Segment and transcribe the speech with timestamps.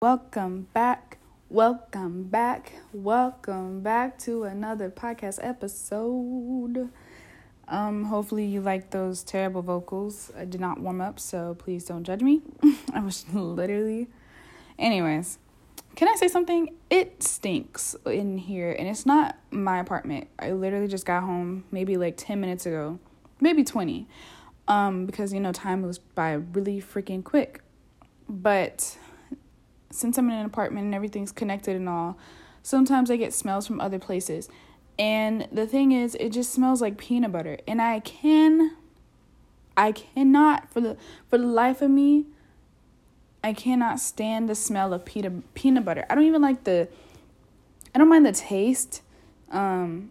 [0.00, 1.18] Welcome back.
[1.48, 2.74] Welcome back.
[2.92, 6.90] Welcome back to another podcast episode.
[7.66, 10.30] Um, hopefully you like those terrible vocals.
[10.38, 12.42] I did not warm up, so please don't judge me.
[12.94, 14.06] I was literally.
[14.78, 15.40] Anyways,
[15.96, 16.76] can I say something?
[16.90, 20.28] It stinks in here, and it's not my apartment.
[20.38, 23.00] I literally just got home maybe like 10 minutes ago,
[23.40, 24.06] maybe 20.
[24.68, 27.62] Um, because you know, time moves by really freaking quick.
[28.28, 28.96] But
[29.90, 32.18] since I'm in an apartment and everything's connected and all,
[32.62, 34.48] sometimes I get smells from other places.
[34.98, 37.58] And the thing is, it just smells like peanut butter.
[37.66, 38.76] And I can
[39.76, 40.96] I cannot for the
[41.28, 42.26] for the life of me
[43.44, 46.04] I cannot stand the smell of peanut peanut butter.
[46.10, 46.88] I don't even like the
[47.94, 49.02] I don't mind the taste.
[49.52, 50.10] Um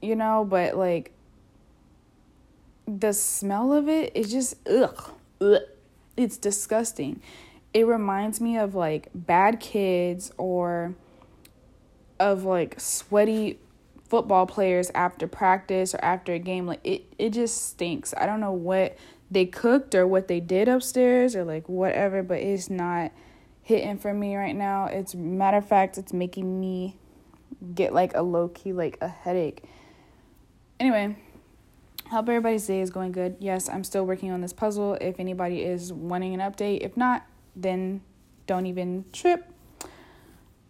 [0.00, 1.12] you know, but like
[2.86, 5.62] the smell of it is just ugh, ugh.
[6.16, 7.20] It's disgusting
[7.78, 10.96] it reminds me of like bad kids or
[12.18, 13.60] of like sweaty
[14.08, 16.66] football players after practice or after a game.
[16.66, 18.12] Like it it just stinks.
[18.16, 18.98] I don't know what
[19.30, 23.12] they cooked or what they did upstairs or like whatever but it's not
[23.62, 24.86] hitting for me right now.
[24.86, 26.98] It's matter of fact it's making me
[27.76, 29.62] get like a low key like a headache.
[30.80, 31.16] Anyway
[32.10, 33.36] hope everybody's day is going good.
[33.38, 34.94] Yes i'm still working on this puzzle.
[35.00, 37.24] If anybody is wanting an update if not
[37.62, 38.02] then
[38.46, 39.52] don't even trip.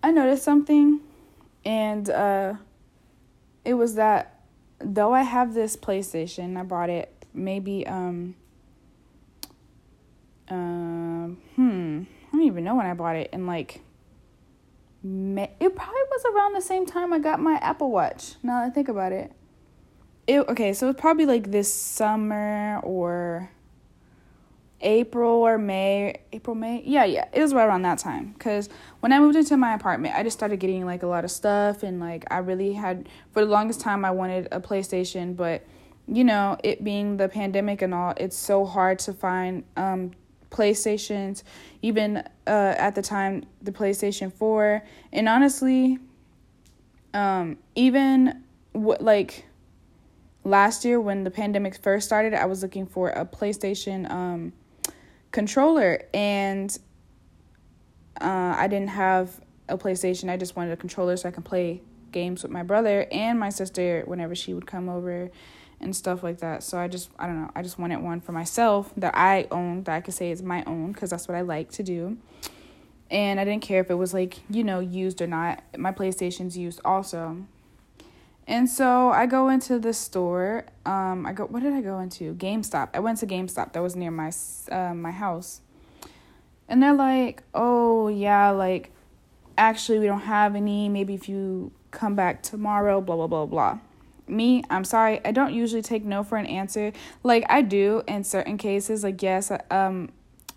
[0.03, 1.01] I noticed something,
[1.65, 2.55] and uh,
[3.65, 4.41] it was that
[4.79, 8.35] though I have this PlayStation, I bought it maybe um
[10.51, 13.83] uh, hmm I don't even know when I bought it and like
[15.05, 18.35] it probably was around the same time I got my Apple Watch.
[18.43, 19.33] Now that I think about it.
[20.27, 23.51] It okay, so it's probably like this summer or
[24.81, 26.83] April or May, April, May.
[26.85, 27.27] Yeah, yeah.
[27.33, 28.33] It was right around that time.
[28.33, 28.69] Because
[29.01, 31.83] when I moved into my apartment, I just started getting like a lot of stuff.
[31.83, 35.37] And like, I really had, for the longest time, I wanted a PlayStation.
[35.37, 35.67] But,
[36.07, 40.13] you know, it being the pandemic and all, it's so hard to find um,
[40.51, 41.43] PlayStations.
[41.83, 44.85] Even uh, at the time, the PlayStation 4.
[45.13, 45.99] And honestly,
[47.15, 49.45] um, even what, like,
[50.45, 54.09] last year when the pandemic first started, I was looking for a PlayStation.
[54.09, 54.53] Um,
[55.31, 56.77] controller and
[58.21, 60.31] uh, I didn't have a PlayStation.
[60.31, 63.51] I just wanted a controller so I can play games with my brother and my
[63.51, 65.31] sister whenever she would come over
[65.81, 66.63] and stuff like that.
[66.63, 67.51] So I just I don't know.
[67.55, 70.65] I just wanted one for myself that I own that I could say is my
[70.65, 72.17] own because that's what I like to do.
[73.11, 75.63] And I didn't care if it was like, you know, used or not.
[75.79, 77.47] My PlayStation's used also.
[78.49, 80.65] And so I go into the store.
[80.87, 81.45] Um, I go.
[81.45, 82.35] What did I go into?
[82.35, 82.89] GameStop.
[82.95, 84.33] I went to GameStop that was near my
[84.73, 85.61] uh, my house.
[86.67, 88.91] And they're like, "Oh yeah, like
[89.59, 90.89] actually we don't have any.
[90.89, 93.79] Maybe if you come back tomorrow, blah blah blah blah."
[94.27, 95.21] Me, I'm sorry.
[95.27, 96.95] I don't usually take no for an answer.
[97.23, 99.05] Like I do in certain cases.
[99.05, 100.09] Like yes, um,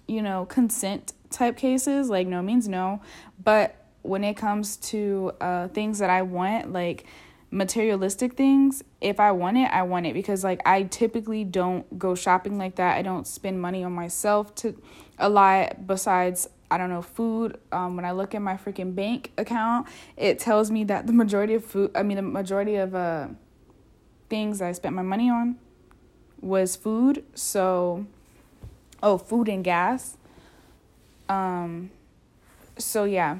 [0.07, 2.09] you know, consent type cases.
[2.09, 3.01] Like no means no.
[3.43, 7.05] But when it comes to uh things that I want, like
[7.53, 10.13] materialistic things if i want it i want it.
[10.13, 12.97] Because like i typically don't go shopping like that.
[12.97, 14.81] I don't spend money on myself to
[15.19, 17.59] a lot besides i don't know food.
[17.71, 21.53] Um, when i look at my freaking bank account it tells me that the majority
[21.55, 23.27] of food i mean the majority of uh
[24.29, 25.57] things i spent my money on
[26.41, 27.23] was food.
[27.35, 28.05] So
[29.01, 30.17] oh food and gas.
[31.29, 31.91] Um
[32.77, 33.39] so yeah.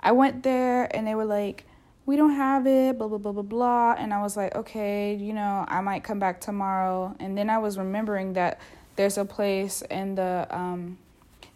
[0.00, 1.64] I went there and they were like
[2.04, 3.94] we don't have it, blah, blah, blah, blah, blah.
[3.96, 7.14] And I was like, okay, you know, I might come back tomorrow.
[7.20, 8.60] And then I was remembering that
[8.96, 10.98] there's a place in the, um,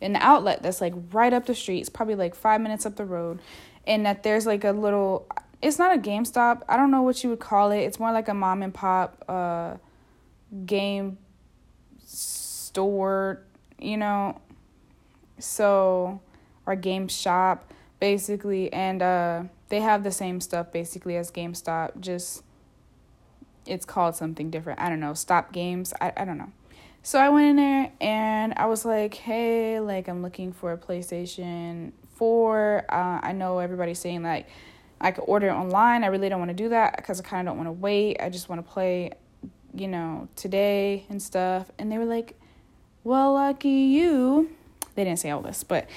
[0.01, 1.81] in the outlet that's like right up the street.
[1.81, 3.41] It's probably like five minutes up the road.
[3.87, 5.27] And that there's like a little,
[5.63, 6.63] it's not a GameStop.
[6.69, 7.81] I don't know what you would call it.
[7.81, 9.77] It's more like a mom and pop, uh,
[10.65, 11.19] game
[12.05, 13.43] store,
[13.81, 14.41] you know,
[15.41, 16.21] so,
[16.67, 18.73] or game shop basically.
[18.73, 22.43] And, uh, they have the same stuff basically as GameStop, just
[23.67, 24.81] it's called something different.
[24.81, 25.93] I don't know, Stop Games.
[26.01, 26.53] I I don't know.
[27.03, 30.77] So I went in there and I was like, "Hey, like I'm looking for a
[30.77, 32.85] PlayStation 4.
[32.89, 34.49] Uh, I know everybody's saying like
[35.01, 36.05] I could order it online.
[36.05, 38.21] I really don't want to do that because I kind of don't want to wait.
[38.21, 39.13] I just want to play,
[39.75, 42.39] you know, today and stuff." And they were like,
[43.05, 44.51] "Well, lucky you."
[44.95, 45.89] They didn't say all this, but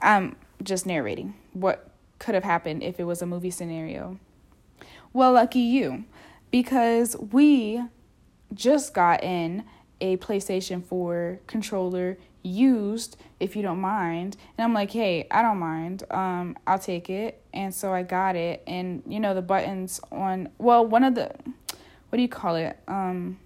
[0.00, 4.18] I'm just narrating what could have happened if it was a movie scenario.
[5.12, 6.04] Well, lucky you,
[6.50, 7.82] because we
[8.52, 9.64] just got in
[10.00, 14.36] a PlayStation 4 controller used if you don't mind.
[14.56, 16.04] And I'm like, hey, I don't mind.
[16.10, 17.42] Um, I'll take it.
[17.52, 18.62] And so I got it.
[18.66, 21.34] And you know, the buttons on well, one of the
[22.08, 22.78] what do you call it?
[22.88, 23.38] Um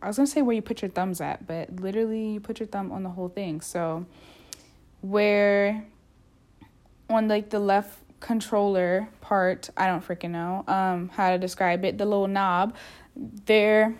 [0.00, 2.68] I was gonna say where you put your thumbs at, but literally you put your
[2.68, 3.60] thumb on the whole thing.
[3.60, 4.06] So
[5.00, 5.84] where
[7.10, 11.98] on like the left controller part, I don't freaking know um how to describe it,
[11.98, 12.74] the little knob,
[13.16, 13.94] there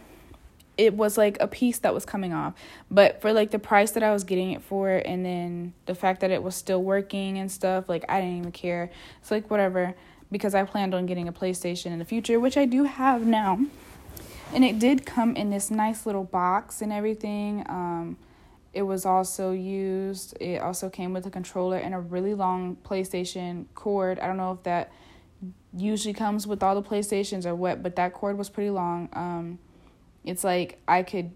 [0.78, 2.54] it was like a piece that was coming off.
[2.88, 6.20] But for like the price that I was getting it for and then the fact
[6.20, 8.90] that it was still working and stuff, like I didn't even care.
[9.20, 9.94] It's like whatever
[10.30, 13.58] because I planned on getting a PlayStation in the future, which I do have now.
[14.54, 17.64] And it did come in this nice little box and everything.
[17.68, 18.16] Um
[18.72, 20.36] it was also used.
[20.40, 24.18] It also came with a controller and a really long PlayStation cord.
[24.18, 24.92] I don't know if that
[25.76, 29.08] usually comes with all the PlayStations or what, but that cord was pretty long.
[29.12, 29.58] Um
[30.24, 31.30] it's like I could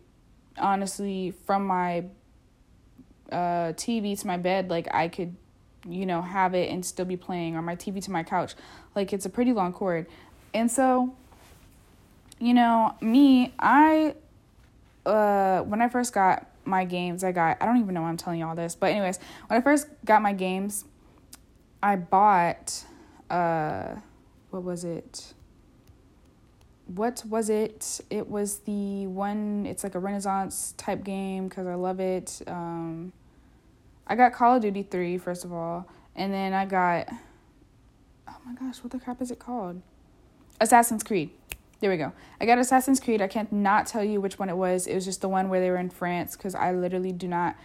[0.59, 2.05] honestly from my
[3.33, 5.35] uh, TV to my bed, like I could,
[5.89, 8.55] you know, have it and still be playing, or my TV to my couch.
[8.95, 10.07] Like it's a pretty long cord.
[10.55, 11.15] And so,
[12.39, 14.15] you know, me, I,
[15.07, 18.17] uh, when I first got my games, I got, I don't even know why I'm
[18.17, 20.85] telling you all this, but anyways, when I first got my games,
[21.83, 22.85] I bought,
[23.31, 23.97] uh,
[24.51, 25.35] what was it?
[26.87, 28.01] what was it?
[28.11, 29.67] It was the one.
[29.67, 32.43] It's like a Renaissance type game because I love it.
[32.47, 33.13] Um,
[34.07, 37.09] I got Call of Duty three first of all, and then I got.
[38.29, 39.83] Oh my gosh, what the crap is it called?
[40.61, 41.31] Assassin's Creed.
[41.83, 42.13] There we go.
[42.41, 43.21] I got Assassin's Creed.
[43.21, 44.87] I can't not tell you which one it was.
[44.87, 47.57] It was just the one where they were in France because I literally do not.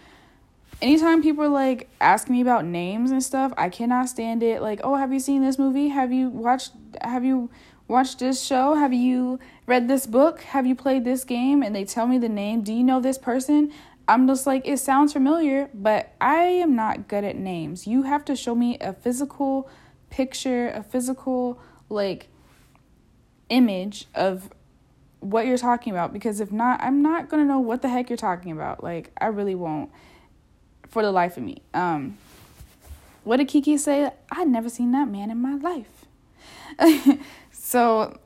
[0.81, 4.59] Anytime people like ask me about names and stuff, I cannot stand it.
[4.59, 5.89] Like, oh, have you seen this movie?
[5.89, 6.71] Have you watched?
[7.01, 7.51] Have you
[7.87, 8.73] watched this show?
[8.73, 10.41] Have you read this book?
[10.41, 11.61] Have you played this game?
[11.61, 12.63] And they tell me the name.
[12.63, 13.71] Do you know this person?
[14.07, 17.85] I'm just like, it sounds familiar, but I am not good at names.
[17.85, 19.69] You have to show me a physical
[20.09, 22.29] picture, a physical, like,
[23.49, 24.49] image of
[25.19, 28.09] what you're talking about because if not, I'm not going to know what the heck
[28.09, 28.83] you're talking about.
[28.83, 29.91] Like, I really won't
[30.87, 31.61] for the life of me.
[31.73, 32.17] Um,
[33.23, 34.11] what did Kiki say?
[34.31, 36.05] I'd never seen that man in my life.
[37.67, 38.17] So,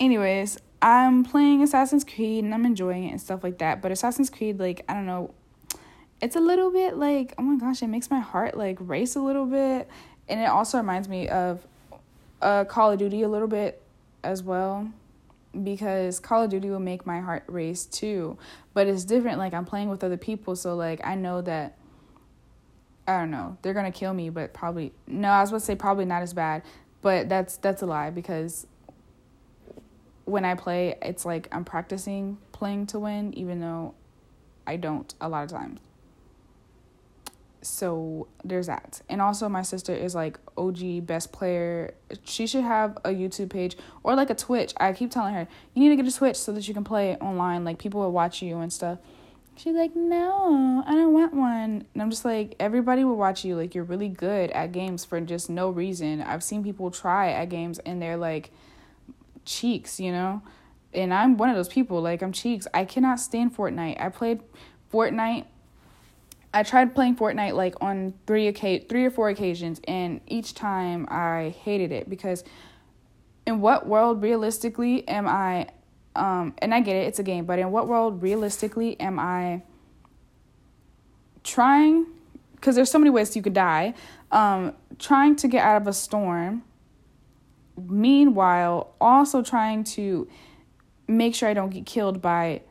[0.00, 3.80] anyways, I'm playing Assassin's Creed and I'm enjoying it and stuff like that.
[3.80, 5.32] But Assassin's Creed, like, I don't know,
[6.20, 9.20] it's a little bit like, oh my gosh, it makes my heart like race a
[9.20, 9.88] little bit.
[10.28, 11.64] And it also reminds me of
[12.42, 13.80] uh, Call of Duty a little bit
[14.26, 14.90] as well
[15.62, 18.36] because Call of Duty will make my heart race too.
[18.74, 19.38] But it's different.
[19.38, 21.76] Like, I'm playing with other people, so like, I know that.
[23.08, 23.56] I don't know.
[23.62, 25.28] They're gonna kill me, but probably no.
[25.28, 26.62] I was to say probably not as bad.
[27.02, 28.66] But that's that's a lie because
[30.24, 33.94] when I play, it's like I'm practicing playing to win, even though
[34.66, 35.78] I don't a lot of times.
[37.66, 39.02] So there's that.
[39.08, 41.94] And also, my sister is like OG best player.
[42.24, 44.72] She should have a YouTube page or like a Twitch.
[44.78, 47.16] I keep telling her, you need to get a Twitch so that you can play
[47.16, 47.64] online.
[47.64, 48.98] Like people will watch you and stuff.
[49.56, 51.86] She's like, no, I don't want one.
[51.94, 53.56] And I'm just like, everybody will watch you.
[53.56, 56.20] Like, you're really good at games for just no reason.
[56.20, 58.50] I've seen people try at games and they're like
[59.46, 60.42] cheeks, you know?
[60.92, 62.02] And I'm one of those people.
[62.02, 62.66] Like, I'm cheeks.
[62.74, 63.98] I cannot stand Fortnite.
[63.98, 64.42] I played
[64.92, 65.46] Fortnite.
[66.56, 71.06] I tried playing Fortnite like on three occasion, three or four occasions, and each time
[71.10, 72.44] I hated it because
[73.46, 75.68] in what world realistically am I
[76.14, 79.64] um, and I get it, it's a game, but in what world realistically am I
[81.44, 82.06] trying?
[82.54, 83.92] Because there's so many ways you could die.
[84.32, 86.62] Um, trying to get out of a storm,
[87.76, 90.26] meanwhile, also trying to
[91.06, 92.62] make sure I don't get killed by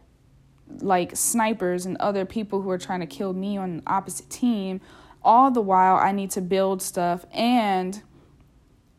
[0.81, 4.81] like snipers and other people who are trying to kill me on the opposite team.
[5.23, 8.01] All the while, I need to build stuff and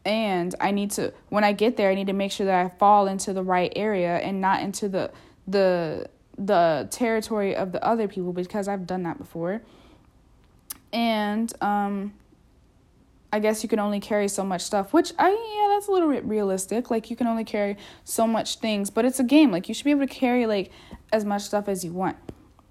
[0.04, 2.68] and I need to when I get there I need to make sure that I
[2.68, 5.10] fall into the right area and not into the
[5.48, 9.62] the the territory of the other people because I've done that before.
[10.92, 12.14] And um
[13.36, 16.08] I guess you can only carry so much stuff, which I yeah, that's a little
[16.08, 16.90] bit realistic.
[16.90, 19.50] Like you can only carry so much things, but it's a game.
[19.50, 20.72] Like you should be able to carry like
[21.12, 22.16] as much stuff as you want.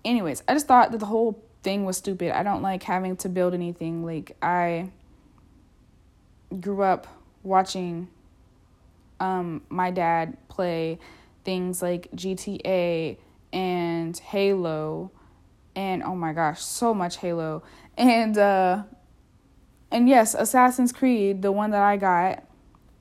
[0.03, 2.36] Anyways, I just thought that the whole thing was stupid.
[2.36, 4.03] I don't like having to build anything.
[4.03, 4.89] Like I
[6.60, 7.05] grew up
[7.43, 8.07] watching
[9.19, 10.98] um, my dad play
[11.43, 13.19] things like GTA
[13.53, 15.12] and Halo
[15.75, 17.62] and oh my gosh, so much Halo.
[18.00, 18.86] And uh
[19.95, 22.43] and yes, Assassin's Creed, the one that I got,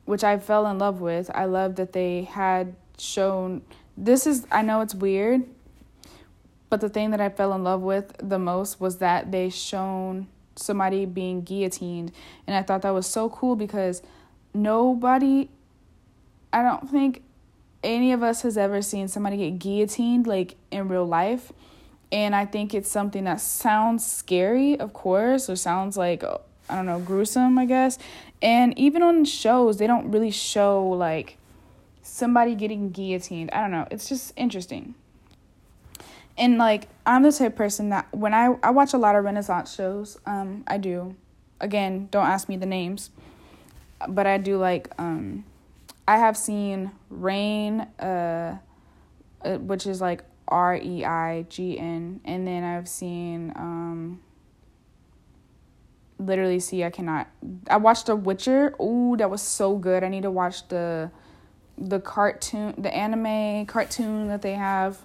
[0.04, 1.28] which I fell in love with.
[1.34, 3.62] I love that they had shown
[3.96, 5.42] this is I know it's weird,
[6.70, 10.28] But the thing that I fell in love with the most was that they shown
[10.54, 12.12] somebody being guillotined.
[12.46, 14.00] And I thought that was so cool because
[14.54, 15.48] nobody,
[16.52, 17.24] I don't think
[17.82, 21.52] any of us has ever seen somebody get guillotined like in real life.
[22.12, 26.76] And I think it's something that sounds scary, of course, or sounds like, oh, I
[26.76, 27.98] don't know, gruesome, I guess.
[28.40, 31.38] And even on shows, they don't really show like
[32.02, 33.50] somebody getting guillotined.
[33.52, 33.86] I don't know.
[33.90, 34.94] It's just interesting.
[36.36, 39.74] And like I'm the type person that when I I watch a lot of Renaissance
[39.74, 41.16] shows, um I do.
[41.60, 43.10] Again, don't ask me the names.
[44.08, 45.44] But I do like um
[46.06, 48.58] I have seen Reign uh,
[49.44, 54.20] uh which is like R E I G N and then I've seen um
[56.26, 57.28] literally see I cannot
[57.68, 58.74] I watched The Witcher.
[58.80, 60.04] Ooh, that was so good.
[60.04, 61.10] I need to watch the
[61.76, 64.98] the cartoon the anime cartoon that they have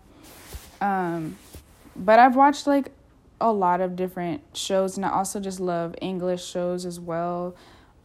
[0.82, 1.38] um,
[1.96, 2.92] but I've watched like
[3.42, 7.56] a lot of different shows, and I also just love English shows as well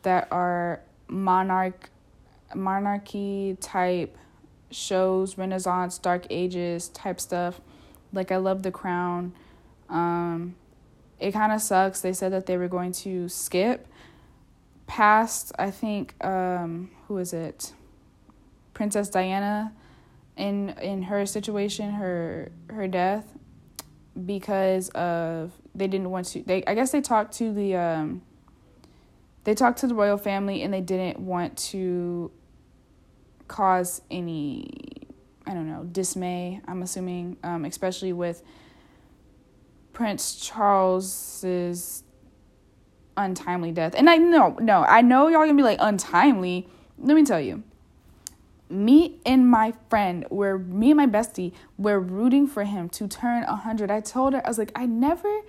[0.02, 1.90] that are monarch
[2.54, 4.16] monarchy type
[4.70, 7.60] shows, Renaissance, Dark Ages type stuff.
[8.12, 9.32] Like I love The Crown.
[9.88, 10.56] Um,
[11.24, 12.02] it kind of sucks.
[12.02, 13.88] They said that they were going to skip
[14.86, 15.52] past.
[15.58, 17.72] I think um, who is it?
[18.74, 19.72] Princess Diana
[20.36, 23.24] in in her situation, her her death,
[24.26, 26.42] because of they didn't want to.
[26.42, 28.22] They I guess they talked to the um.
[29.44, 32.30] They talked to the royal family and they didn't want to
[33.48, 35.06] cause any
[35.46, 36.60] I don't know dismay.
[36.66, 38.42] I'm assuming, um, especially with
[39.94, 42.02] Prince Charles's
[43.16, 43.94] untimely death.
[43.96, 46.68] And I know, no, I know y'all gonna be like untimely.
[46.98, 47.62] Let me tell you,
[48.68, 53.44] me and my friend were me and my bestie were rooting for him to turn
[53.44, 55.42] 100 i told her i was like i never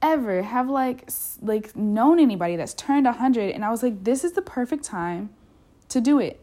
[0.00, 1.10] ever have like
[1.42, 5.28] like known anybody that's turned 100 and i was like this is the perfect time
[5.88, 6.40] to do it.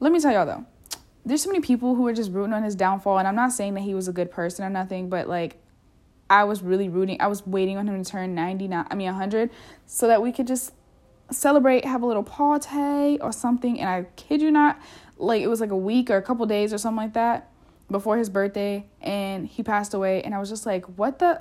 [0.00, 0.66] Let me tell y'all though.
[1.24, 3.18] There's so many people who are just rooting on his downfall.
[3.18, 5.56] And i'm not saying that he was a good person or nothing but like
[6.32, 9.50] i was really rooting i was waiting on him to turn 99 i mean 100
[9.86, 10.72] so that we could just
[11.30, 14.80] celebrate have a little party or something and i kid you not
[15.18, 17.48] like it was like a week or a couple days or something like that
[17.90, 21.40] before his birthday and he passed away and I was just like what the?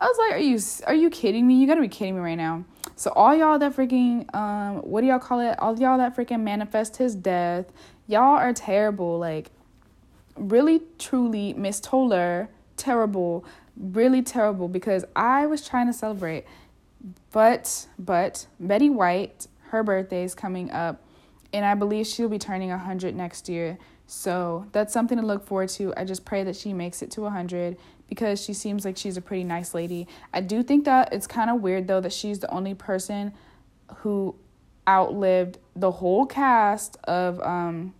[0.00, 1.60] I was like are you are you kidding me?
[1.60, 2.64] You got to be kidding me right now.
[2.96, 5.56] So all y'all that freaking um what do y'all call it?
[5.60, 7.66] All y'all that freaking manifest his death
[8.06, 9.50] y'all are terrible like
[10.36, 13.44] really truly Miss Toller terrible
[13.76, 16.44] really terrible because I was trying to celebrate
[17.32, 21.02] but but Betty White her birthday is coming up
[21.52, 23.78] and I believe she'll be turning 100 next year.
[24.06, 25.94] So that's something to look forward to.
[25.96, 27.76] I just pray that she makes it to 100
[28.08, 30.08] because she seems like she's a pretty nice lady.
[30.32, 33.32] I do think that it's kind of weird though that she's the only person
[33.98, 34.34] who
[34.86, 37.94] outlived the whole cast of um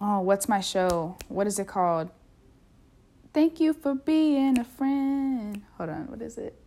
[0.00, 1.16] oh, what's my show?
[1.28, 2.10] What is it called?
[3.38, 5.62] Thank you for being a friend.
[5.76, 6.58] Hold on, what is it?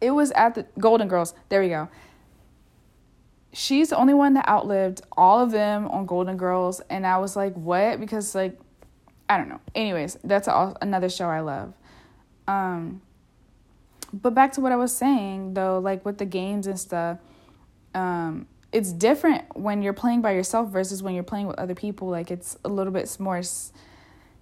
[0.00, 1.34] It was at the Golden Girls.
[1.48, 1.88] There we go
[3.52, 7.36] she's the only one that outlived all of them on Golden Girls, and I was
[7.36, 8.00] like, what?
[8.00, 8.58] Because like,
[9.28, 9.60] I don't know.
[9.74, 11.74] Anyways, that's a, another show I love.
[12.46, 13.02] Um,
[14.12, 17.18] but back to what I was saying though, like with the games and stuff,
[17.94, 22.08] um, it's different when you're playing by yourself versus when you're playing with other people.
[22.08, 23.42] Like it's a little bit more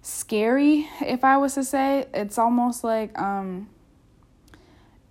[0.01, 2.07] scary, if I was to say.
[2.13, 3.69] It's almost like um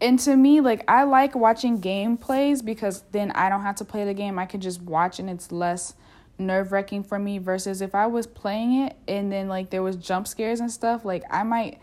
[0.01, 4.05] and to me like i like watching gameplays because then i don't have to play
[4.05, 4.39] the game.
[4.39, 5.95] I can just watch and it's less
[6.39, 10.29] nerve-wracking for me versus if i was playing it and then like there was jump
[10.29, 11.81] scares and stuff like i might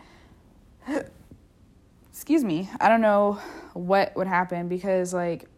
[2.09, 2.69] excuse me.
[2.79, 3.33] I don't know
[3.73, 5.49] what would happen because like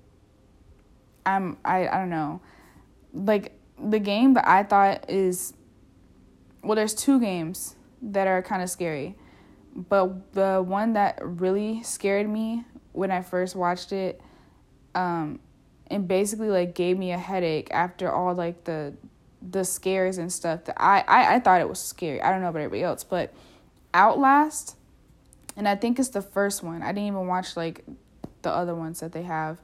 [1.26, 2.42] i'm i, I don't know.
[3.14, 5.54] Like the game that i thought is
[6.68, 9.16] well there's two games that are kind of scary
[9.78, 14.20] but the one that really scared me when I first watched it,
[14.96, 15.40] um,
[15.86, 18.96] and basically like gave me a headache after all like the
[19.48, 22.22] the scares and stuff that I, I I thought it was scary.
[22.22, 23.32] I don't know about everybody else, but
[23.94, 24.76] Outlast,
[25.56, 26.82] and I think it's the first one.
[26.82, 27.86] I didn't even watch like
[28.42, 29.60] the other ones that they have.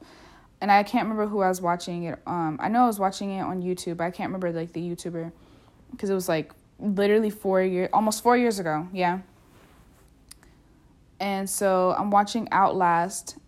[0.60, 2.18] And I can't remember who I was watching it.
[2.26, 4.00] Um, I know I was watching it on YouTube.
[4.00, 5.32] I can't remember like the YouTuber
[5.90, 6.52] because it was like
[6.84, 8.88] literally four years, almost four years ago.
[8.92, 9.20] Yeah,
[11.20, 13.38] and so I'm watching Outlast,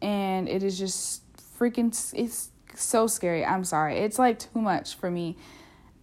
[0.00, 1.22] and it is just
[1.58, 1.94] freaking.
[2.14, 3.44] It's so scary.
[3.44, 3.98] I'm sorry.
[3.98, 5.36] It's like too much for me.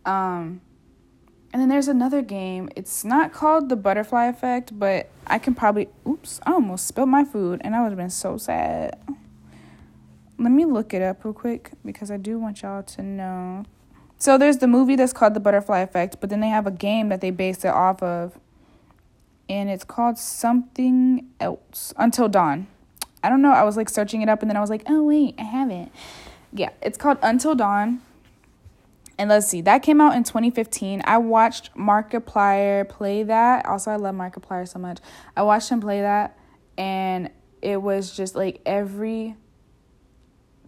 [0.05, 0.61] Um,
[1.51, 2.69] and then there's another game.
[2.75, 5.89] It's not called the Butterfly Effect, but I can probably.
[6.07, 8.99] Oops, I almost spilled my food, and I would have been so sad.
[10.37, 13.65] Let me look it up real quick because I do want y'all to know.
[14.19, 17.09] So there's the movie that's called The Butterfly Effect, but then they have a game
[17.09, 18.39] that they base it off of,
[19.47, 21.93] and it's called something else.
[21.97, 22.67] Until Dawn.
[23.23, 23.51] I don't know.
[23.51, 25.69] I was like searching it up, and then I was like, oh wait, I have
[25.69, 25.89] it.
[26.51, 28.01] Yeah, it's called Until Dawn
[29.17, 31.01] and let's see, that came out in 2015.
[31.05, 33.65] I watched Markiplier play that.
[33.65, 34.99] Also, I love Markiplier so much.
[35.35, 36.37] I watched him play that,
[36.77, 37.31] and
[37.61, 39.35] it was just like every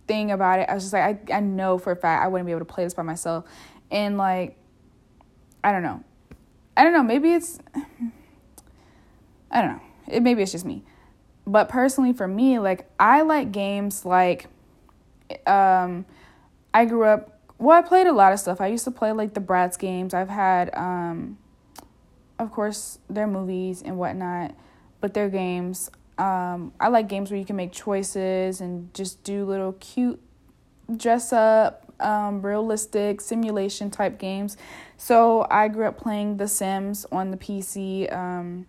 [0.09, 0.67] thing about it.
[0.67, 2.65] I was just like, I, I know for a fact I wouldn't be able to
[2.65, 3.45] play this by myself.
[3.91, 4.57] And like,
[5.63, 6.03] I don't know.
[6.75, 7.03] I don't know.
[7.03, 7.59] Maybe it's,
[9.51, 9.81] I don't know.
[10.07, 10.83] It, maybe it's just me.
[11.45, 14.47] But personally, for me, like, I like games like,
[15.45, 16.05] um,
[16.73, 18.61] I grew up well, I played a lot of stuff.
[18.61, 20.13] I used to play like the Bratz games.
[20.13, 21.37] I've had, um,
[22.39, 24.55] of course, their movies and whatnot,
[25.01, 25.91] but their games.
[26.19, 30.19] Um, I like games where you can make choices and just do little cute
[30.95, 34.57] dress up, um, realistic simulation type games.
[34.97, 38.67] So I grew up playing The Sims on the PC, um,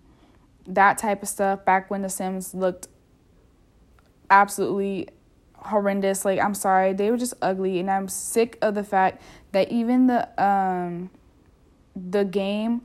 [0.66, 2.86] that type of stuff back when The Sims looked
[4.30, 5.08] absolutely
[5.56, 6.24] horrendous.
[6.24, 10.06] Like I'm sorry, they were just ugly, and I'm sick of the fact that even
[10.06, 11.10] the um
[11.96, 12.82] the game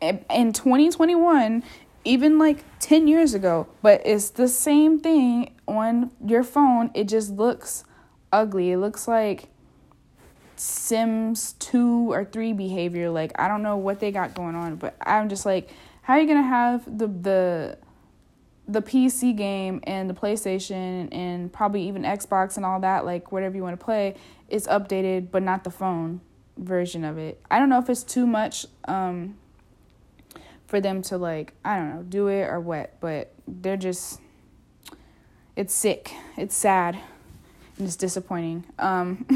[0.00, 1.62] in 2021
[2.04, 6.90] even like 10 years ago but it's the same thing on your phone.
[6.94, 7.84] It just looks
[8.32, 8.72] ugly.
[8.72, 9.48] It looks like
[10.56, 13.10] sims 2 or 3 behavior.
[13.10, 15.70] Like i don't know what they got going on but i'm just like
[16.02, 17.78] how are you gonna have the the
[18.70, 23.56] the PC game and the PlayStation and probably even Xbox and all that, like whatever
[23.56, 24.14] you want to play,
[24.48, 26.20] is updated, but not the phone
[26.56, 27.40] version of it.
[27.50, 29.36] I don't know if it's too much um,
[30.70, 34.20] for them to like, I don't know, do it or what, but they're just,
[35.56, 36.96] it's sick, it's sad,
[37.76, 38.64] and it's disappointing.
[38.78, 39.26] Um,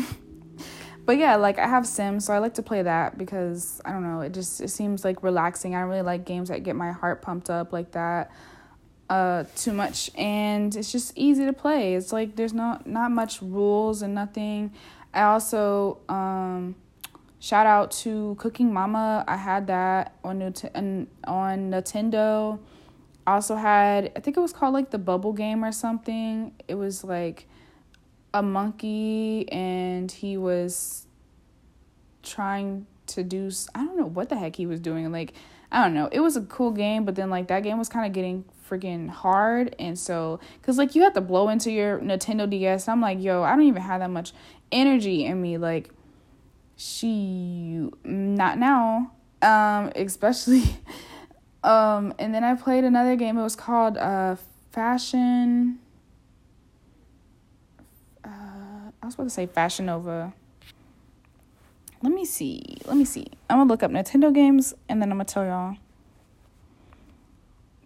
[1.05, 4.05] but yeah, like I have Sims, so I like to play that because I don't
[4.05, 5.75] know, it just it seems like relaxing.
[5.75, 8.31] I don't really like games that get my heart pumped up like that
[9.11, 10.12] uh too much.
[10.14, 11.97] And it's just easy to play.
[11.97, 14.73] It's like there's not not much rules and nothing.
[15.12, 16.77] I also um
[17.44, 19.22] shout out to cooking mama.
[19.28, 22.59] I had that on Nut- on nintendo.
[23.26, 26.54] Also had i think it was called like the bubble game or something.
[26.68, 27.46] It was like
[28.33, 31.07] a monkey and he was
[32.22, 35.12] trying to do i don't know what the heck he was doing.
[35.12, 35.35] Like
[35.70, 36.09] i don't know.
[36.11, 39.11] It was a cool game but then like that game was kind of getting freaking
[39.11, 39.76] hard.
[39.78, 43.42] And so because like you have to blow into your nintendo ds i'm like yo
[43.42, 44.33] i don't even have that much
[44.72, 45.59] energy in me.
[45.59, 45.90] Like
[46.76, 50.62] she not now um especially
[51.64, 53.38] um and then i played another game.
[53.38, 54.37] It was called uh
[54.72, 55.78] fashion
[58.24, 60.32] uh i was about to say fashion nova.
[62.02, 63.26] Let me see let me see.
[63.48, 65.76] I'm gonna look up nintendo games and then i'm gonna tell y'all.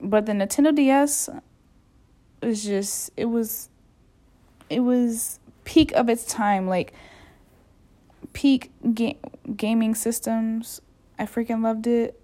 [0.00, 1.28] But the Nintendo DS
[2.42, 3.68] was just it was
[4.70, 6.68] it was peak of its time.
[6.68, 6.92] Like
[8.32, 9.18] peak ga-
[9.56, 10.80] gaming systems.
[11.18, 12.20] I freaking loved it.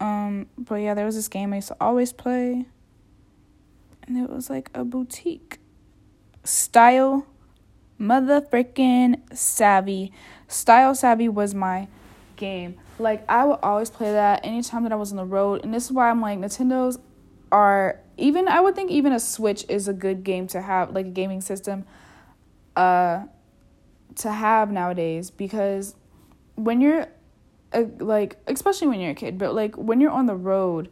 [0.00, 2.66] Um but yeah there was this game i used to always play.
[4.06, 5.58] And it was like a boutique
[6.44, 7.26] style
[7.98, 10.12] mother freaking savvy.
[10.48, 11.88] Style savvy was my
[12.36, 12.74] game.
[12.98, 15.86] Like I would always play that anytime that I was on the road, and this
[15.86, 16.98] is why I'm like Nintendos
[17.50, 21.06] are even I would think even a Switch is a good game to have, like
[21.06, 21.84] a gaming system,
[22.76, 23.24] uh,
[24.16, 25.94] to have nowadays because
[26.56, 27.06] when you're
[27.72, 30.90] uh, like especially when you're a kid, but like when you're on the road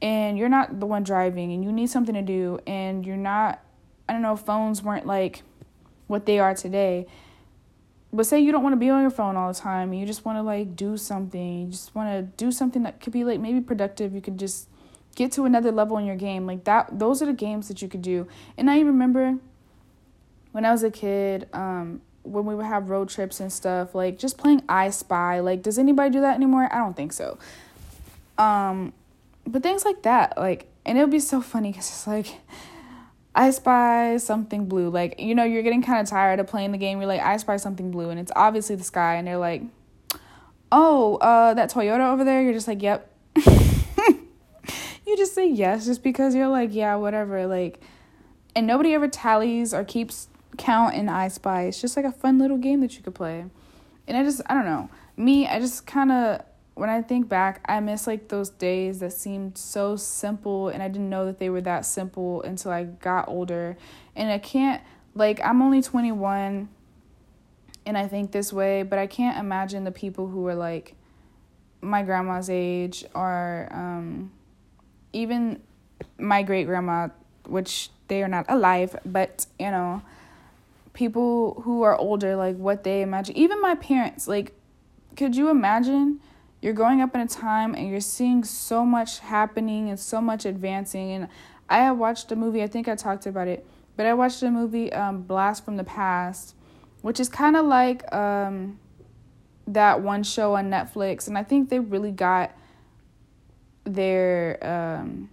[0.00, 3.62] and you're not the one driving and you need something to do and you're not
[4.08, 5.42] I don't know phones weren't like
[6.06, 7.06] what they are today
[8.12, 10.04] but say you don't want to be on your phone all the time and you
[10.04, 13.24] just want to like do something you just want to do something that could be
[13.24, 14.68] like maybe productive you could just
[15.14, 17.88] get to another level in your game like that those are the games that you
[17.88, 18.26] could do.
[18.56, 19.38] And i remember
[20.52, 24.18] when i was a kid um when we would have road trips and stuff like
[24.18, 27.36] just playing i spy like does anybody do that anymore i don't think so
[28.38, 28.92] um
[29.46, 32.36] but things like that like and it would be so funny because it's like
[33.34, 34.90] I spy something blue.
[34.90, 36.98] Like, you know, you're getting kind of tired of playing the game.
[36.98, 39.14] You're like, I spy something blue, and it's obviously the sky.
[39.14, 39.62] And they're like,
[40.70, 42.42] oh, uh, that Toyota over there.
[42.42, 43.10] You're just like, yep.
[43.36, 47.46] you just say yes just because you're like, yeah, whatever.
[47.46, 47.80] Like,
[48.54, 51.62] and nobody ever tallies or keeps count in I Spy.
[51.64, 53.44] It's just like a fun little game that you could play.
[54.06, 54.90] And I just, I don't know.
[55.16, 56.42] Me, I just kind of
[56.74, 60.88] when I think back, I miss like those days that seemed so simple and I
[60.88, 63.76] didn't know that they were that simple until I got older.
[64.16, 64.82] And I can't
[65.14, 66.68] like I'm only 21
[67.84, 70.94] and I think this way, but I can't imagine the people who are like
[71.80, 74.32] my grandma's age or um,
[75.12, 75.60] even
[76.18, 77.08] my great grandma,
[77.46, 80.02] which they are not alive, but you know,
[80.92, 83.36] people who are older, like what they imagine.
[83.36, 84.54] Even my parents, like,
[85.16, 86.20] could you imagine?
[86.60, 90.44] You're growing up in a time and you're seeing so much happening and so much
[90.44, 91.10] advancing.
[91.10, 91.28] And
[91.68, 94.50] I have watched a movie, I think I talked about it, but I watched a
[94.50, 96.54] movie, um, Blast from the Past,
[97.00, 98.78] which is kind of like um,
[99.66, 101.26] that one show on Netflix.
[101.26, 102.52] And I think they really got
[103.84, 104.58] their.
[104.62, 105.30] Um,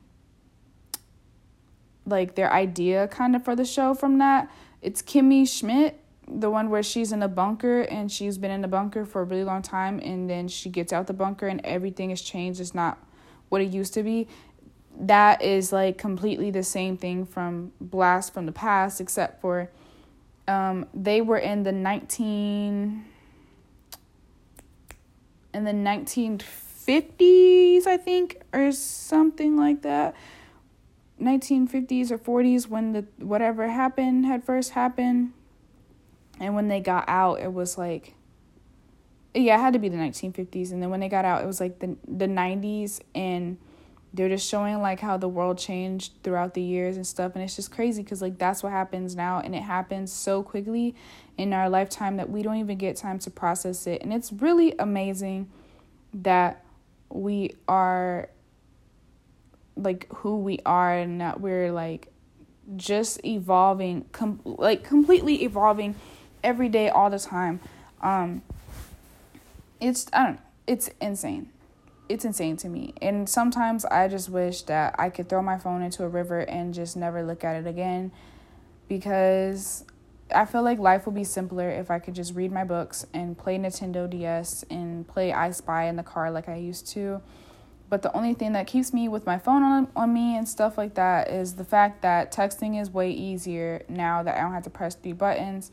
[2.10, 4.50] like their idea kind of for the show from that.
[4.82, 8.68] It's Kimmy Schmidt, the one where she's in a bunker and she's been in the
[8.68, 12.12] bunker for a really long time and then she gets out the bunker and everything
[12.12, 12.60] has changed.
[12.60, 13.04] It's not
[13.50, 14.28] what it used to be.
[14.98, 19.70] That is like completely the same thing from Blast from the Past, except for
[20.48, 23.06] um, they were in the 19
[25.54, 30.16] in the 1950s, I think, or something like that.
[31.20, 35.34] 1950s or 40s when the whatever happened had first happened.
[36.40, 38.14] And when they got out it was like
[39.34, 41.60] yeah it had to be the 1950s and then when they got out it was
[41.60, 43.58] like the the 90s and
[44.14, 47.36] they're just showing like how the world changed throughout the years and stuff.
[47.36, 49.40] And it's just crazy because like that's what happens now.
[49.40, 50.96] And it happens so quickly
[51.38, 54.02] in our lifetime that we don't even get time to process it.
[54.02, 55.50] And it's really amazing
[56.14, 56.66] that
[57.10, 58.30] we are
[59.84, 62.12] like who we are and that we're like
[62.76, 65.96] just evolving com- like completely evolving
[66.44, 67.60] every day all the time.
[68.02, 68.42] Um
[69.82, 71.50] it's i don't know it's insane.
[72.08, 72.94] It's insane to me.
[73.02, 76.74] And sometimes i just wish that i could throw my phone into a river and
[76.74, 78.12] just never look at it again
[78.90, 79.86] because
[80.36, 83.38] i feel like life would be simpler if i could just read my books and
[83.38, 87.22] play nintendo ds and play i spy in the car like i used to
[87.90, 90.78] but the only thing that keeps me with my phone on, on me and stuff
[90.78, 94.64] like that is the fact that texting is way easier now that I don't have
[94.64, 95.72] to press three buttons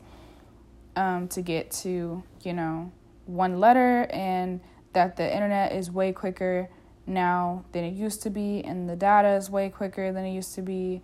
[0.95, 2.91] um, to get to, you know,
[3.27, 4.59] one letter and
[4.93, 6.69] that the internet is way quicker
[7.05, 10.55] now than it used to be and the data is way quicker than it used
[10.55, 11.01] to be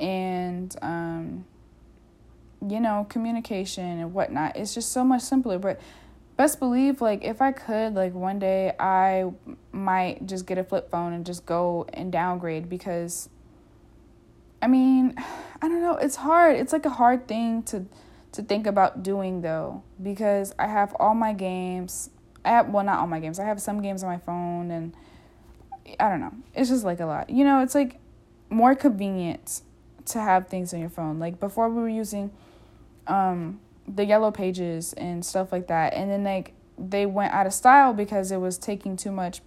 [0.00, 1.44] and um,
[2.66, 4.56] you know communication and whatnot.
[4.56, 5.80] It's just so much simpler but
[6.38, 9.32] best believe like if I could like one day I
[9.72, 13.28] might just get a flip phone and just go and downgrade because
[14.62, 15.14] I mean,
[15.62, 16.56] I don't know, it's hard.
[16.56, 17.84] It's like a hard thing to
[18.30, 22.10] to think about doing though because I have all my games.
[22.44, 23.40] I have well not all my games.
[23.40, 24.94] I have some games on my phone and
[25.98, 26.34] I don't know.
[26.54, 27.30] It's just like a lot.
[27.30, 27.98] You know, it's like
[28.48, 29.62] more convenient
[30.06, 31.18] to have things on your phone.
[31.18, 32.30] Like before we were using
[33.08, 33.58] um
[33.94, 35.94] the yellow pages and stuff like that.
[35.94, 39.40] And then like they went out of style because it was taking too much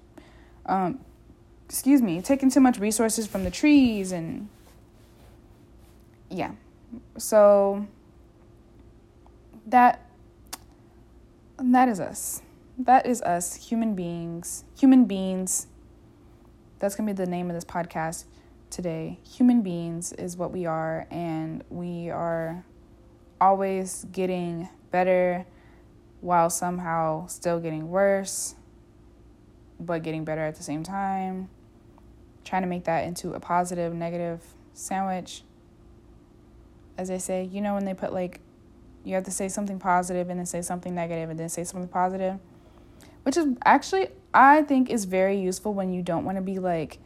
[0.65, 0.99] um
[1.65, 4.49] excuse me taking too much resources from the trees and
[6.29, 6.51] yeah.
[7.17, 7.87] So
[9.67, 10.05] that
[11.57, 12.41] that is us.
[12.77, 15.67] That is us human beings human beings.
[16.79, 18.25] That's going to be the name of this podcast
[18.71, 19.19] today.
[19.23, 22.65] Human beings is what we are and we are
[23.41, 25.45] always getting better
[26.21, 28.55] while somehow still getting worse,
[29.79, 31.49] but getting better at the same time.
[32.45, 34.41] Trying to make that into a positive, negative
[34.73, 35.43] sandwich.
[36.97, 38.39] As they say, you know, when they put like,
[39.03, 41.87] you have to say something positive and then say something negative and then say something
[41.89, 42.37] positive,
[43.23, 46.99] which is actually, I think, is very useful when you don't want to be like,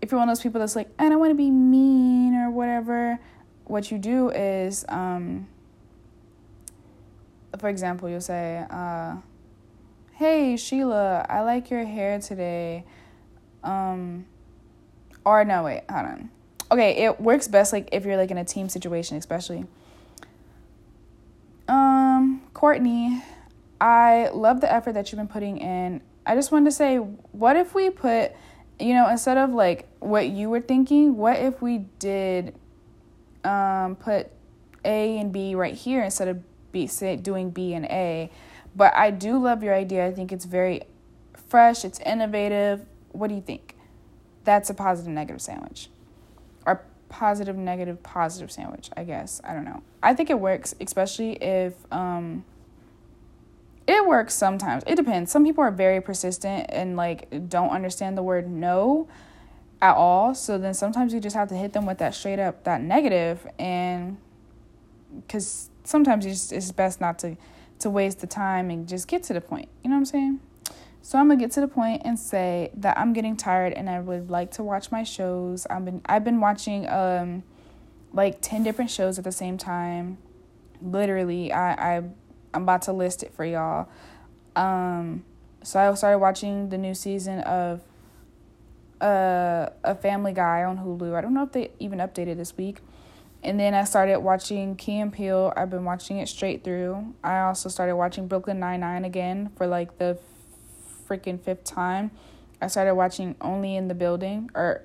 [0.00, 2.50] if you're one of those people that's like, I don't want to be mean or
[2.50, 3.18] whatever,
[3.64, 5.46] what you do is, um,
[7.58, 9.16] for example, you'll say, uh,
[10.14, 12.84] "Hey Sheila, I like your hair today."
[13.62, 14.26] Um,
[15.24, 16.30] or no, wait, hold on.
[16.70, 19.66] Okay, it works best like if you're like in a team situation, especially.
[21.68, 23.22] Um, Courtney,
[23.80, 26.00] I love the effort that you've been putting in.
[26.24, 28.32] I just wanted to say, what if we put,
[28.78, 32.54] you know, instead of like what you were thinking, what if we did
[33.44, 34.28] um put
[34.84, 38.30] A and B right here instead of B say, doing B and A.
[38.74, 40.06] But I do love your idea.
[40.06, 40.82] I think it's very
[41.48, 42.86] fresh, it's innovative.
[43.12, 43.76] What do you think?
[44.44, 45.90] That's a positive negative sandwich.
[46.66, 49.40] Or positive negative positive sandwich, I guess.
[49.44, 49.82] I don't know.
[50.02, 52.44] I think it works, especially if um
[53.86, 54.82] it works sometimes.
[54.86, 55.30] It depends.
[55.30, 59.08] Some people are very persistent and like don't understand the word no
[59.80, 60.34] at all.
[60.34, 63.46] So then sometimes you just have to hit them with that straight up that negative
[63.58, 64.16] and
[65.28, 67.36] cuz sometimes it's, it's best not to
[67.80, 69.68] to waste the time and just get to the point.
[69.82, 70.40] You know what I'm saying?
[71.02, 73.98] So I'm gonna get to the point and say that I'm getting tired and I
[73.98, 75.66] would like to watch my shows.
[75.68, 77.42] I've been I've been watching um
[78.12, 80.18] like ten different shows at the same time.
[80.80, 82.02] Literally, I, I
[82.54, 83.88] I'm about to list it for y'all.
[84.54, 85.24] Um
[85.64, 87.80] so I started watching the new season of
[89.00, 91.16] uh a Family Guy on Hulu.
[91.16, 92.78] I don't know if they even updated this week.
[93.44, 95.52] And then I started watching Key and Peele.
[95.56, 97.14] I've been watching it straight through.
[97.24, 100.18] I also started watching Brooklyn Nine Nine again for like the
[101.08, 102.12] freaking fifth time.
[102.60, 104.82] I started watching Only in the Building or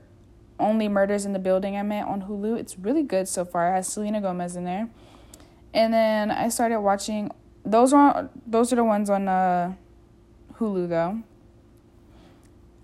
[0.59, 1.77] Only Murders in the Building.
[1.77, 2.57] I meant on Hulu.
[2.57, 3.69] It's really good so far.
[3.69, 4.89] It has Selena Gomez in there,
[5.73, 7.29] and then I started watching.
[7.63, 9.75] Those are those are the ones on uh,
[10.55, 11.21] Hulu though.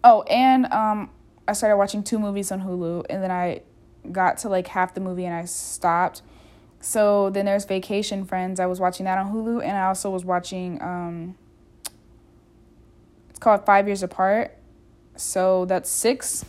[0.03, 1.09] Oh, and um,
[1.47, 3.63] I started watching two movies on Hulu, and then I
[4.11, 6.21] got to like half the movie and I stopped.
[6.79, 8.59] So then there's Vacation Friends.
[8.59, 11.35] I was watching that on Hulu, and I also was watching um,
[13.29, 14.57] it's called Five Years Apart.
[15.15, 16.43] So that's six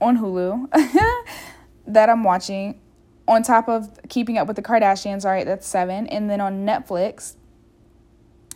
[0.00, 0.68] on Hulu
[1.86, 2.80] that I'm watching.
[3.28, 6.06] On top of Keeping Up with the Kardashians, all right, that's seven.
[6.06, 7.34] And then on Netflix,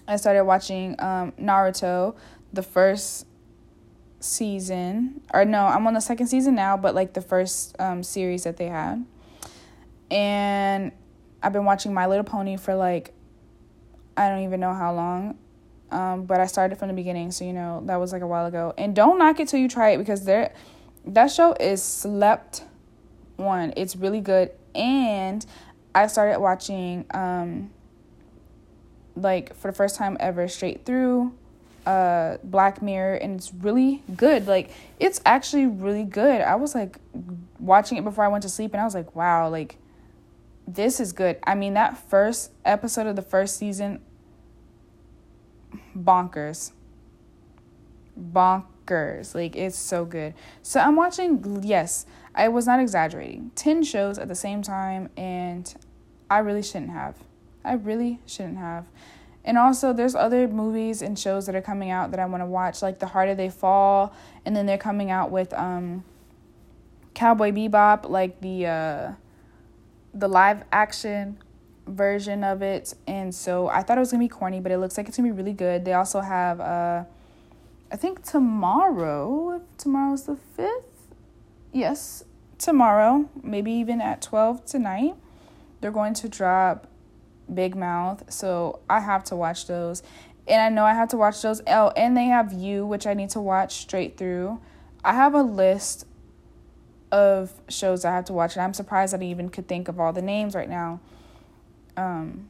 [0.08, 2.16] I started watching um, Naruto,
[2.52, 3.26] the first
[4.24, 5.20] season.
[5.32, 8.56] Or no, I'm on the second season now, but like the first um, series that
[8.56, 9.04] they had.
[10.10, 10.92] And
[11.42, 13.12] I've been watching My Little Pony for like,
[14.16, 15.38] I don't even know how long.
[15.90, 18.46] Um, but I started from the beginning, so you know that was like a while
[18.46, 18.72] ago.
[18.78, 20.54] And don't knock it till you try it because there,
[21.04, 22.64] that show is slept
[23.38, 23.74] on.
[23.76, 25.44] It's really good, and
[25.94, 27.70] I started watching um,
[29.14, 31.34] like for the first time ever straight through
[31.86, 34.46] uh Black Mirror and it's really good.
[34.46, 36.40] Like it's actually really good.
[36.40, 36.98] I was like
[37.58, 39.76] watching it before I went to sleep and I was like, wow, like
[40.66, 41.38] this is good.
[41.44, 44.00] I mean, that first episode of the first season
[45.96, 46.72] bonkers.
[48.18, 49.34] Bonkers.
[49.34, 50.34] Like, it's so good.
[50.62, 55.72] So, I'm watching, yes, I was not exaggerating, 10 shows at the same time, and
[56.30, 57.16] I really shouldn't have.
[57.64, 58.86] I really shouldn't have.
[59.44, 62.46] And also, there's other movies and shows that are coming out that I want to
[62.46, 66.04] watch, like The Harder They Fall, and then they're coming out with um,
[67.14, 69.12] Cowboy Bebop, like the uh,
[70.14, 71.38] the live action
[71.86, 72.94] version of it.
[73.06, 75.22] And so I thought it was to be corny, but it looks like it's to
[75.22, 75.84] be really good.
[75.84, 77.04] They also have, uh,
[77.90, 80.84] I think tomorrow, if tomorrow's the 5th,
[81.72, 82.24] yes,
[82.58, 85.14] tomorrow, maybe even at 12 tonight,
[85.80, 86.86] they're going to drop
[87.52, 88.32] Big Mouth.
[88.32, 90.02] So I have to watch those.
[90.48, 91.62] And I know I have to watch those.
[91.66, 94.60] Oh, and they have You, which I need to watch straight through.
[95.04, 96.06] I have a list
[97.12, 100.00] of shows I have to watch, and I'm surprised that I even could think of
[100.00, 101.00] all the names right now.
[101.96, 102.48] Um,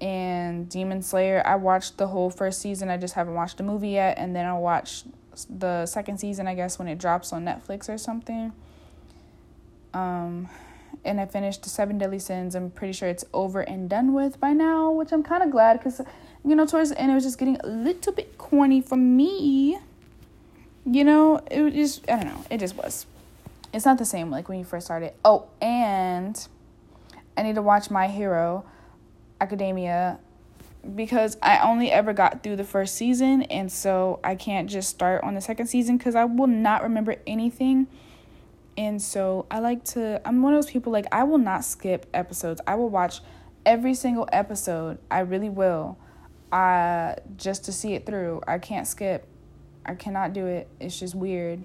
[0.00, 2.90] and Demon Slayer, I watched the whole first season.
[2.90, 5.04] I just haven't watched the movie yet, and then I'll watch
[5.48, 8.52] the second season, I guess, when it drops on Netflix or something.
[9.94, 10.48] Um,
[11.04, 12.54] and I finished the Seven Deadly Sins.
[12.54, 15.78] I'm pretty sure it's over and done with by now, which I'm kind of glad
[15.78, 16.00] because,
[16.44, 19.78] you know, towards the end it was just getting a little bit corny for me.
[20.86, 23.06] You know, it was just I don't know, it just was.
[23.72, 25.14] It's not the same like when you first started.
[25.24, 26.46] Oh, and
[27.36, 28.64] I need to watch My Hero
[29.40, 30.18] Academia
[30.94, 35.24] because I only ever got through the first season and so I can't just start
[35.24, 37.86] on the second season cuz I will not remember anything.
[38.76, 42.06] And so I like to I'm one of those people like I will not skip
[42.12, 42.60] episodes.
[42.66, 43.20] I will watch
[43.64, 44.98] every single episode.
[45.10, 45.96] I really will.
[46.50, 48.42] Uh just to see it through.
[48.46, 49.26] I can't skip.
[49.86, 50.68] I cannot do it.
[50.80, 51.64] It's just weird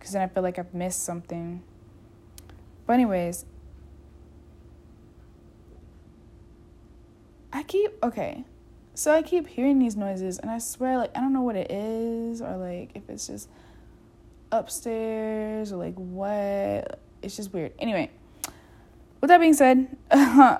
[0.00, 1.62] cuz then I feel like I've missed something.
[2.86, 3.44] But anyways,
[7.52, 8.44] I keep okay.
[8.94, 11.70] So I keep hearing these noises and I swear like I don't know what it
[11.70, 13.48] is or like if it's just
[14.58, 17.00] upstairs or like what.
[17.22, 17.72] It's just weird.
[17.78, 18.10] Anyway,
[19.20, 19.96] with that being said,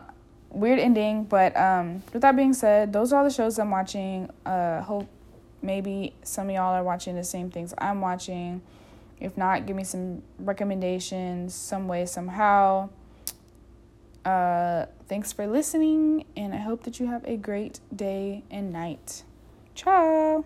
[0.50, 4.30] weird ending, but um with that being said, those are all the shows I'm watching.
[4.46, 5.08] Uh hope
[5.62, 8.62] maybe some of y'all are watching the same things I'm watching.
[9.20, 12.90] If not, give me some recommendations some way somehow.
[14.24, 19.22] Uh, thanks for listening, and I hope that you have a great day and night.
[19.74, 20.44] Ciao.